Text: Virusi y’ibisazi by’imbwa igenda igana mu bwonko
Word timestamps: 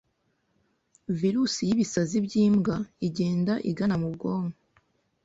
Virusi 1.19 1.61
y’ibisazi 1.67 2.15
by’imbwa 2.25 2.75
igenda 3.07 3.53
igana 3.69 3.95
mu 4.01 4.07
bwonko 4.15 4.57